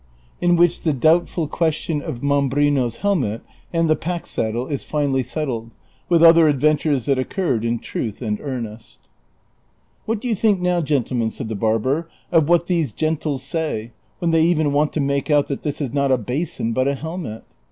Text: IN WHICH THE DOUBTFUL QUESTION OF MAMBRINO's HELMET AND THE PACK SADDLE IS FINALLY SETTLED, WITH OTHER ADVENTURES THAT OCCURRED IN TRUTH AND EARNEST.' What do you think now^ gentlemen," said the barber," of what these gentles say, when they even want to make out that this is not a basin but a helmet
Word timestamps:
IN 0.41 0.55
WHICH 0.55 0.81
THE 0.81 0.93
DOUBTFUL 0.93 1.47
QUESTION 1.49 2.01
OF 2.01 2.23
MAMBRINO's 2.23 2.95
HELMET 3.05 3.43
AND 3.71 3.87
THE 3.87 3.95
PACK 3.95 4.25
SADDLE 4.25 4.65
IS 4.65 4.83
FINALLY 4.83 5.21
SETTLED, 5.21 5.69
WITH 6.09 6.23
OTHER 6.23 6.47
ADVENTURES 6.47 7.05
THAT 7.05 7.19
OCCURRED 7.19 7.63
IN 7.63 7.77
TRUTH 7.77 8.19
AND 8.23 8.41
EARNEST.' 8.41 8.97
What 10.07 10.19
do 10.19 10.27
you 10.27 10.33
think 10.33 10.59
now^ 10.59 10.83
gentlemen," 10.83 11.29
said 11.29 11.49
the 11.49 11.55
barber," 11.55 12.09
of 12.31 12.49
what 12.49 12.65
these 12.65 12.91
gentles 12.93 13.43
say, 13.43 13.91
when 14.17 14.31
they 14.31 14.41
even 14.41 14.73
want 14.73 14.91
to 14.93 14.99
make 14.99 15.29
out 15.29 15.45
that 15.49 15.61
this 15.61 15.79
is 15.79 15.93
not 15.93 16.11
a 16.11 16.17
basin 16.17 16.73
but 16.73 16.87
a 16.87 16.95
helmet 16.95 17.43